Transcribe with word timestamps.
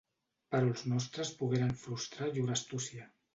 Però 0.53 0.69
els 0.71 0.81
nostres 0.93 1.33
pogueren 1.41 1.77
frustrar 1.83 2.31
llur 2.39 2.49
astúcia. 2.57 3.07